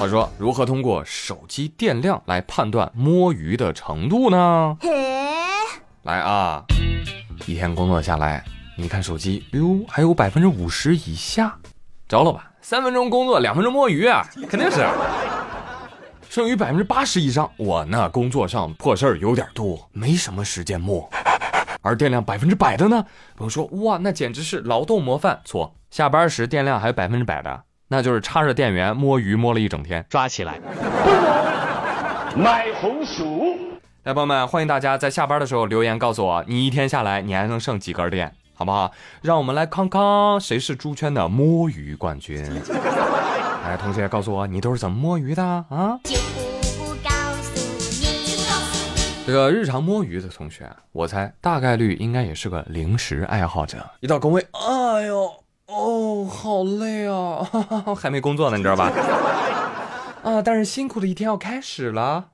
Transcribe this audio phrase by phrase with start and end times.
[0.00, 4.74] 话说，如何通过手机电量来判断摸鱼的程度呢？
[6.04, 6.64] 来啊，
[7.44, 8.42] 一天工作下来，
[8.78, 11.54] 你看手机，哟，还有百分之五十以下，
[12.08, 12.50] 着了吧？
[12.62, 14.88] 三分钟工作，两分钟摸鱼啊，肯定是。
[16.30, 21.06] 剩余百分之八十以上，我那工作上破事儿有点多，没什么时间摸。
[21.82, 23.04] 而电量百分之百的呢，
[23.36, 25.42] 朋友说哇，那简直是劳动模范。
[25.44, 30.60] 错，下班时电量还有百分之百的，那就是插着电源摸鱼摸了一整天，抓起来。
[32.36, 33.58] 买红薯。
[34.04, 38.92] 来，朋友们，欢迎大家在下班的时候留言告诉我，你一天下来你还能剩几根电，好不好？
[39.22, 42.40] 让我们来康康谁是猪圈的摸鱼冠军。
[43.64, 45.98] 来， 同学告诉我，你都是怎么摸鱼的啊？
[49.26, 53.84] 这个日常摸鱼的同学，我猜大概率应该也是个零食爱好者。
[53.98, 55.24] 一到工位，哎呦，
[55.66, 57.42] 哦，好累啊，
[57.96, 58.90] 还没工作呢，你知道吧？
[60.22, 62.30] 啊，但是辛苦的一天要开始了，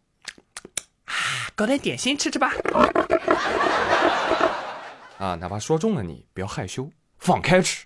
[1.05, 1.15] 啊，
[1.55, 2.53] 搞点点心吃吃吧。
[5.19, 7.84] 啊，哪怕说中了你，不要害羞，放开吃。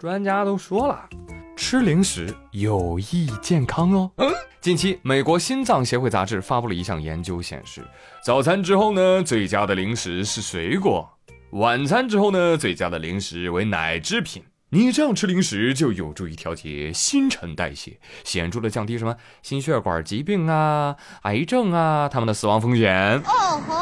[0.00, 1.08] 专家都说了。
[1.56, 4.08] 吃零食有益健康哦。
[4.18, 7.84] 嗯，近期美国心脏协会杂志发布了一项研究，显示
[8.24, 11.04] 早餐之后呢，最佳的零食是水果；
[11.50, 14.44] 晚餐之后呢，最佳的零食为奶制品。
[14.70, 23.16] 你这样吃零食就有助于调节新陈代谢，显著的降低什么心血管疾病啊、癌症啊他们的死亡风险。
[23.24, 23.74] 哦吼！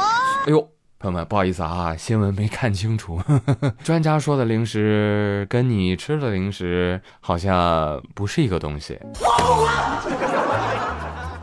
[0.46, 0.68] 哎呦。
[0.98, 3.20] 朋友们，不好意思啊，新闻没看清楚。
[3.84, 8.98] 专家说的零食跟你吃的零食好像不是一个东西。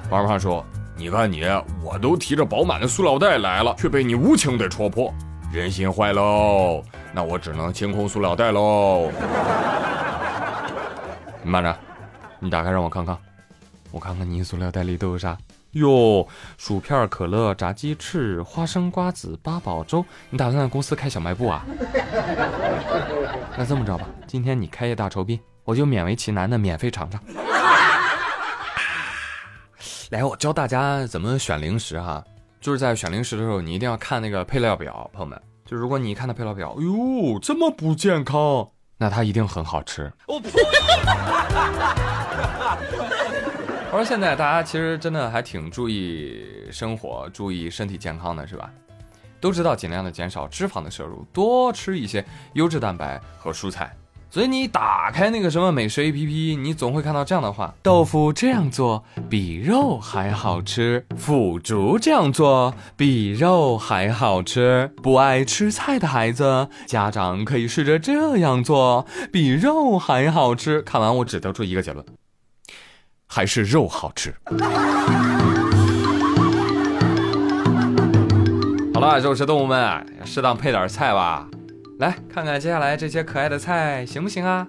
[0.09, 0.65] 王胖说
[0.97, 1.43] ：“你看你，
[1.83, 5.13] 我都提着饱满的塑料袋来了，却被你无情的戳破，
[5.53, 6.83] 人心坏喽。
[7.13, 9.11] 那我只能清空塑料袋喽。
[11.43, 11.77] 你慢着，
[12.39, 13.15] 你打开让我看看，
[13.91, 15.37] 我看看你塑料袋里都有啥。”
[15.73, 21.65] 哟，薯片、可乐、炸鸡翅、花生、瓜子、八宝粥，你打算在公司开小卖部啊？
[23.57, 27.19] 那这么着吧，今天你开业大酬宾，我就勉为其难的免费尝尝。
[30.11, 32.23] 来，我教大家怎么选零食哈，
[32.63, 40.09] 就是在选零食的时候，你一定要看那个配料表，朋友们，就如果你一看那配料表，哎呦，这么不健康，那它一定很好吃。
[40.27, 40.49] 我呸！
[43.91, 46.41] 我 说现在大家其实真的还挺注意
[46.71, 48.71] 生活、注意身体健康的，是吧？
[49.41, 53.93] 都知道尽量的减少脂肪的摄入，多吃一些优质蛋白和蔬菜。
[54.33, 64.91] 所以你打开那个什么美食 APP，你总会看到这样的话：豆腐这样做比肉还好吃，腐竹这样做比肉还好吃。
[65.03, 70.81] 不爱吃菜的孩子，家长可以试着这样做，比肉还好吃。
[70.81, 72.03] 看完我只得出一个结论。
[73.27, 74.33] 还是肉好吃。
[78.95, 81.47] 好了，肉食动物们，适当配点菜吧。
[81.99, 84.67] 来看看接下来这些可爱的菜行不行啊？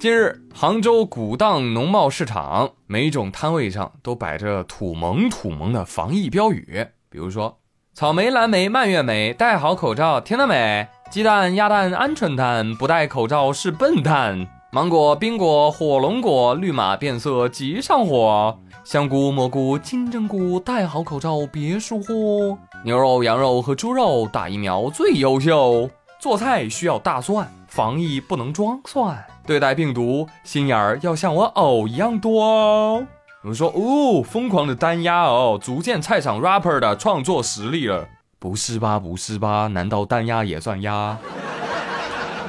[0.00, 7.58] 近日，杭州古荡农贸市场每种摊位上都摆着土萌土萌的防疫标语，比如说：
[7.94, 10.88] 草莓、蓝莓、蔓越莓，戴好口罩，听到没？
[11.10, 14.48] 鸡蛋、鸭蛋、鹌鹑蛋，不戴口罩是笨蛋。
[14.72, 22.56] 芒果、冰果、火龙果，绿码变色急上火；香菇、蘑菇、金针菇，戴好口罩别疏忽。
[22.82, 25.88] 牛肉、羊肉和猪肉打疫苗最优秀。
[26.22, 29.26] 做菜需要大蒜，防疫不能装蒜。
[29.44, 33.04] 对待病毒，心眼儿要像我藕一样多哦。
[33.42, 38.06] 有人说哦，疯狂的单压哦，足见菜场 rapper 的创作实力了。
[38.38, 39.00] 不是吧？
[39.00, 39.66] 不是吧？
[39.66, 41.18] 难道单压也算压？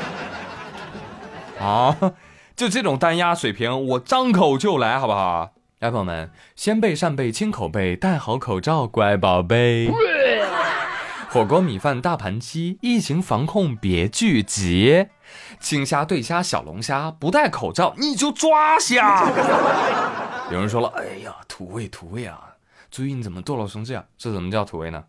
[1.59, 1.97] 啊，
[2.55, 5.49] 就这种单压水平，我张口就来，好不好？
[5.79, 9.89] 来，朋友们，先备扇贝亲口贝，戴好口罩，乖宝贝。
[11.33, 15.07] 火锅米饭大盘鸡，疫情防控别聚集。
[15.59, 19.27] 青虾对虾小龙虾，不戴口罩你就抓虾。
[20.53, 22.39] 有人说了，哎呀，土味土味啊！
[22.91, 24.05] 注意你怎么堕落成这样？
[24.15, 25.03] 这怎么叫土味呢？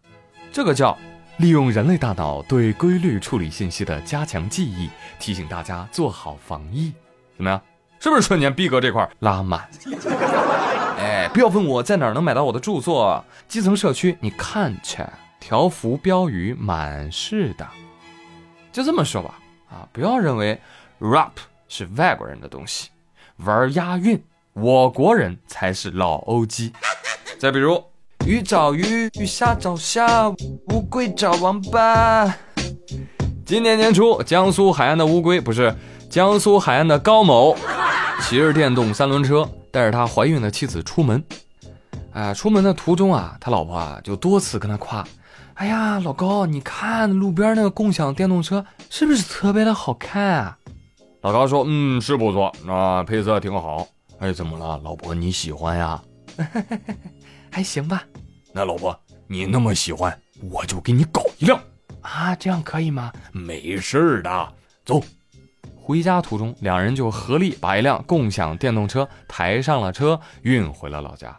[0.50, 0.96] 这个叫。
[1.36, 4.88] 利用人类大脑对规律处理信息的加强记忆，
[5.18, 6.94] 提醒大家做好防疫，
[7.36, 7.60] 怎么样？
[8.00, 9.68] 是不是瞬间逼格这块拉满？
[10.96, 15.04] 哎，不要问我在哪儿能买到我的著作，基层社区你看去，
[15.46, 17.68] 条幅标语满是的。
[18.72, 19.38] 就这么说吧，
[19.68, 20.58] 啊，不要认为
[20.98, 21.32] rap
[21.68, 22.88] 是外国人的东西，
[23.44, 24.18] 玩押韵，
[24.54, 26.72] 我国人才是老欧鸡。
[27.38, 27.84] 再比如。
[28.26, 30.30] 鱼找鱼，鱼虾找虾，
[30.70, 32.34] 乌龟找王八。
[33.44, 35.76] 今年年初，江苏海岸的乌龟不是
[36.08, 37.54] 江苏海岸的高某，
[38.22, 41.22] 骑着电动三轮车带着他怀孕的妻子出门。
[42.14, 45.06] 啊，出门的途中啊，他老婆啊就多次跟他夸
[45.54, 50.58] ：“哎呀，老高，你看路边那个共享电动车是不是特别的好看啊？”
[51.22, 53.86] 老高说：“嗯，是不错，啊，配色挺好。
[54.18, 56.02] 哎，怎么了，老婆你喜欢呀？
[57.50, 58.02] 还行吧。
[58.52, 60.16] 那老婆你那么喜欢，
[60.50, 61.58] 我就给你搞一辆
[62.02, 63.12] 啊，这样可以吗？
[63.32, 64.52] 没事的，
[64.84, 65.00] 走。”
[65.80, 71.38] 回家途中，两人就合力把一辆共享电动车抬上了车，运回了老家。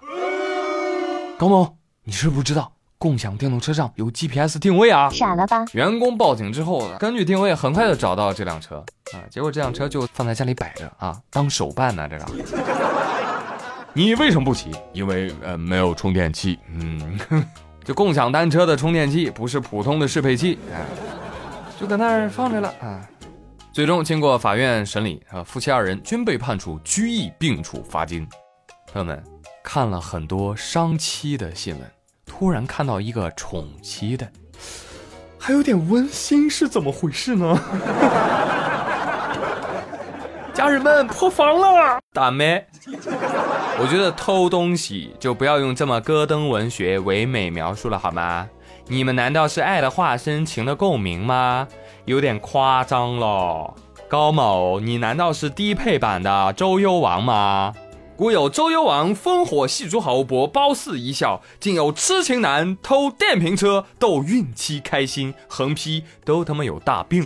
[1.37, 5.09] 高某，你是不是知道共享电动车上有 GPS 定位啊？
[5.09, 5.65] 傻了吧？
[5.73, 8.77] 员工报警之后，根据定位很快就找到这辆车
[9.13, 12.07] 啊，结果这辆车就放在家里摆着啊，当手办呢。
[12.09, 12.25] 这个，
[13.93, 14.71] 你为什么不骑？
[14.93, 16.57] 因为呃没有充电器。
[16.71, 17.19] 嗯，
[17.83, 20.85] 就共享单车的充电器不是普通的适配器，哎，
[21.79, 23.07] 就搁那儿放着了啊。
[23.71, 28.25] 最终经过法院审理，啊，夫妻二人均被判处拘役并处罚金。
[28.91, 29.21] 朋友们
[29.61, 31.91] 看了很多伤妻的新闻，
[32.37, 34.27] 突然看到一个宠妻的，
[35.39, 37.57] 还有点温馨，是怎么回事呢？
[40.53, 42.65] 家人们破防了，大妹，
[43.79, 48.49] 我觉得偷东西就不要用这么戈登文学唯美描述了好吗？
[48.87, 51.65] 你们难道是爱的化身，情的共鸣吗？
[52.03, 53.73] 有点夸张了，
[54.09, 57.73] 高某，你难道是低配版的周幽王吗？
[58.17, 67.25] 古有周幽王烽火戏诸侯，博褒姒一笑；今有痴情男偷电瓶车逗孕妻开心，横批都他妈有大病。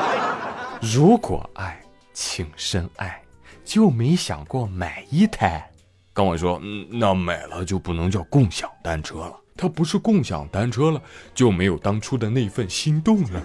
[0.80, 1.78] 如果爱，
[2.14, 3.20] 请深爱，
[3.62, 5.70] 就没想过买一台。
[6.14, 11.02] 跟我说，嗯，那买了就不能叫共享单车了，它不是共享单车了，
[11.34, 13.42] 就没有当初的那份心动了。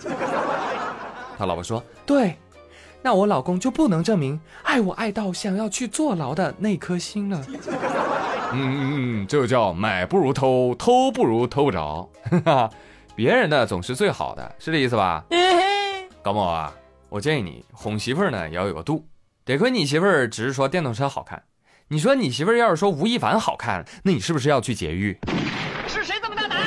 [1.37, 2.37] 他老婆说：“对，
[3.01, 7.43] 那我老公就不能证明爱我爱到想要去坐牢的那颗心了。”
[8.53, 12.09] 嗯嗯嗯，这叫买不如偷，偷不如偷不着。
[13.15, 15.23] 别人的总是最好的，是这意思吧？
[16.21, 16.73] 高某啊，
[17.09, 19.05] 我建议你哄媳妇儿呢也要有个度。
[19.43, 21.41] 得亏你媳妇儿只是说电动车好看，
[21.87, 25.17] 你说你媳妇儿要是说吴亦凡好看，那你是不是要去劫狱？
[25.87, 26.59] 是谁这么大胆？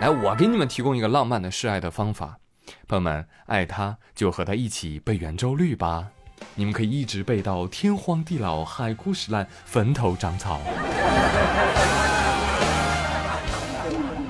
[0.00, 2.38] 来，我给你们提供一个浪漫的示爱的方法，
[2.90, 6.08] 朋友们，爱他就和他一起背圆周率吧，
[6.56, 10.60] 你们可以一直背到天荒地老、海枯石烂、坟头长草。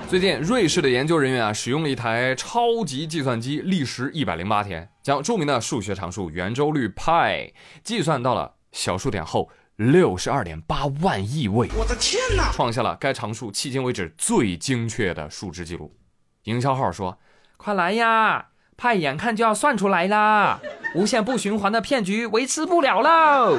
[0.06, 7.50] 最近，瑞士的研究人员啊，使用了一台超级计算机，历时一百零八天，将著名的数学常数圆周率派
[7.82, 9.48] 计算到了小数点后。
[9.76, 12.52] 六十二点八万亿位，我的天哪！
[12.52, 15.96] 创下了该常数迄今为止最精确的数值记录。
[16.42, 17.18] 营销号说
[17.56, 18.48] ：“快来呀，
[18.80, 20.58] 派眼看就要算出来啦，
[20.94, 23.58] 无限不循环的骗局维持不了喽。”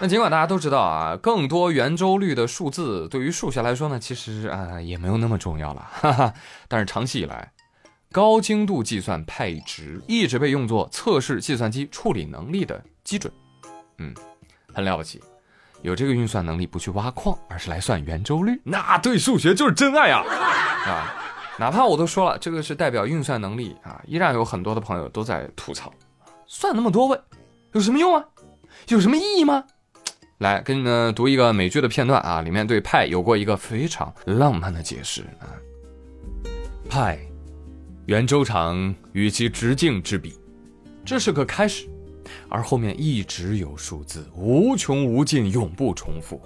[0.00, 5.86] 那尽管大家都知道啊，更多圆周率的数字对于数学来说呢，其实啊也没有那么重要了。
[5.92, 6.32] 哈哈。
[6.68, 7.52] 但是长期以来，
[8.10, 12.82] 高精度计算派值一直被用作测试计算机处理能力的。
[13.04, 13.30] 基准，
[13.98, 14.14] 嗯，
[14.72, 15.20] 很了不起，
[15.82, 20.24] 有这个运算能力不去挖矿，而是来算圆周率，那对数学就是真爱啊！
[20.86, 21.14] 啊，
[21.58, 25.92] 哪怕我都说了这个是代表运算能力啊，依然有很多的朋友都在吐槽，
[26.46, 27.20] 算那么多位
[27.72, 28.24] 有什么用啊？
[28.88, 29.64] 有什么意义吗？
[30.38, 35.50] 来，给你们读一个美剧的片段啊，里面对派有过一个非常浪漫的解释啊，
[36.88, 37.18] 派，
[38.06, 40.38] 圆周长与其直径之比，
[41.04, 41.88] 这是个开始。
[42.48, 46.40] 而后面一直有数字，无穷无尽，永不重复。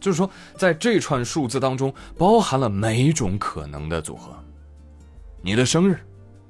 [0.00, 4.34] 就是说，在这串数字当中，包含了每种可能的组合。
[5.42, 5.98] 你的生日、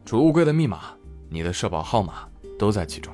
[0.05, 0.95] 储物柜的密码、
[1.29, 2.29] 你的社保号码
[2.59, 3.13] 都在其中。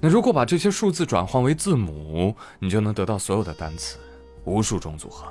[0.00, 3.98] 那如果把这些数字转换为字母，你就能得到所有的单词，
[4.44, 5.26] 无数种组合。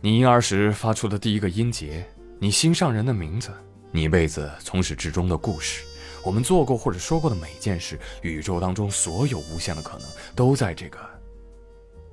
[0.00, 2.06] 你婴儿时发出的第一个音节，
[2.38, 3.50] 你心上人的名字，
[3.90, 5.84] 你一辈子从始至终的故事。
[6.22, 10.98] 我们做过或者说过的每件事，宇宙当中所有无限的可能，都在这个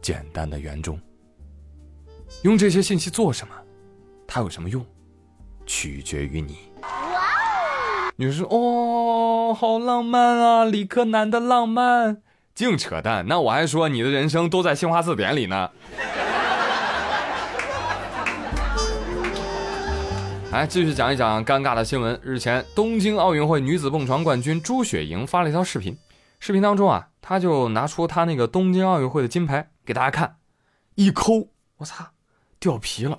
[0.02, 1.00] 简单的圆中。
[2.44, 3.54] 用这些信息做什么？
[4.28, 4.86] 它有什么用？
[5.66, 6.58] 取决于你。
[6.82, 6.90] 哇！
[8.16, 12.22] 你说哦，好浪漫啊，理科男的浪漫，
[12.56, 13.28] 净扯淡。
[13.28, 15.70] 那我还说你的人生都在新华字典里呢。
[20.52, 22.20] 来 继续讲一讲尴尬的新闻。
[22.24, 25.98] 日前，东京奥运会女子蹦床冠军朱雪莹发了一条视频，
[26.40, 30.38] 视频当中啊，她就拿出她那个东京奥运会的金牌给大家看，
[30.96, 32.06] 一抠，我操，
[32.60, 33.18] 掉皮了。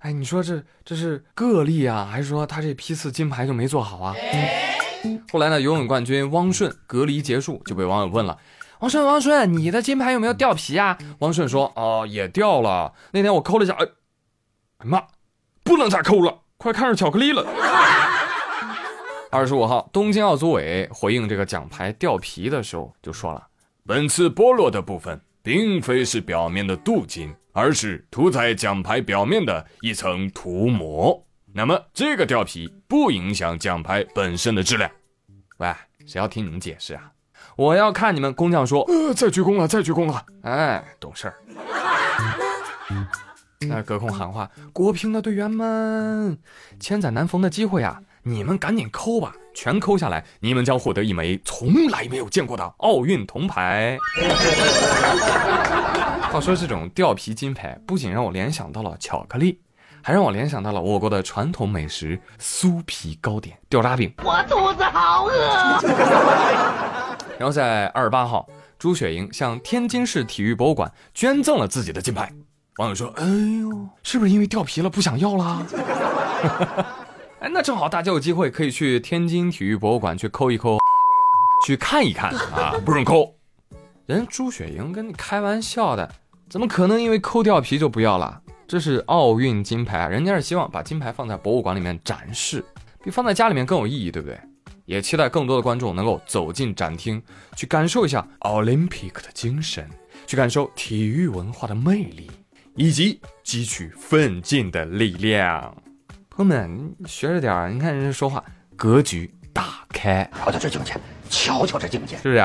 [0.00, 4.14] 哎，你说这这是个例啊，还是说他这批次金牌就没做好啊？
[5.30, 8.38] 后来呢，游泳冠军汪顺隔离结束就被网友问了
[8.80, 12.92] ：“汪顺，汪顺，你的金牌有没有掉皮啊？”汪顺说：“哦，也掉了。
[13.12, 13.86] 那天我抠了一下，哎，
[14.84, 15.02] 妈，
[15.62, 17.46] 不能再抠了，快看上巧克力了。”
[19.30, 23.46] 二十五号，东京奥组委回应这个奖牌掉皮的时候就说了
[23.86, 31.24] ：“本次剥落的部分，并非是表面的镀金，而是涂在奖牌表面的一层涂膜。
[31.52, 34.90] 那么这个掉皮不影响奖牌本身的质量。”
[35.58, 35.72] 喂，
[36.06, 37.12] 谁要听你们解释啊？
[37.56, 40.24] 我要看你们工匠说，呃，再鞠躬了，再鞠躬了。
[40.42, 41.34] 哎，懂事儿。
[43.68, 46.38] 那隔空喊话，国乒的队员们，
[46.78, 48.00] 千载难逢的机会啊！
[48.28, 53.96] 你们赶紧抠吧，全抠下来，你们将获得一枚从来没有见过的奥运铜牌。
[56.30, 59.58] 话说这种掉皮金牌，不仅让我联想到了巧克力，
[60.02, 64.12] 还让我联想到了我国的传统美食酥皮糕点掉渣饼。
[64.22, 65.80] 我肚子好饿。
[67.40, 68.46] 然后在二十八号，
[68.78, 72.30] 朱雪莹向天津市体育博物馆捐赠了自己的金牌。
[72.76, 75.66] 网友说：“哎呦，是不是因为掉皮了不想要了？”
[77.40, 80.76] 哎，那正好大家有机会可以去天津体育博物馆去抠一抠，
[81.64, 82.74] 去看一看啊！
[82.84, 83.32] 不准抠，
[84.06, 86.10] 人朱雪莹跟你开玩笑的，
[86.50, 88.42] 怎么可能因为抠掉皮就不要了？
[88.66, 92.64] 这是奥运金牌啊，人家是希望把金牌放在博物馆里面展示，
[93.04, 94.36] 比放在家里面更有意义，对不对？
[94.84, 97.22] 也期待更多的观众能够走进展厅，
[97.54, 99.88] 去感受一下 Olympic 的精神，
[100.26, 102.28] 去感受体育文化的魅力，
[102.74, 105.72] 以及汲取奋进的力量。
[106.38, 107.68] 朋友们，学着点儿！
[107.68, 108.44] 你看人家说话，
[108.76, 110.94] 格局打开，瞧瞧这境界，
[111.28, 112.40] 瞧瞧这境界，是不是？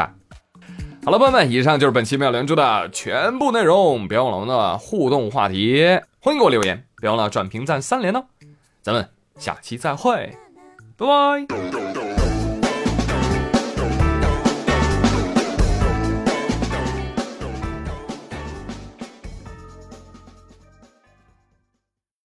[1.06, 4.08] 好了，朋友们，以上就是本期妙连珠的全部内容。
[4.08, 5.86] 别忘了我们的互动话题，
[6.20, 8.26] 欢迎给我留言，别忘了转评赞三连哦。
[8.82, 9.08] 咱们
[9.38, 10.36] 下期再会，
[10.98, 11.83] 拜拜。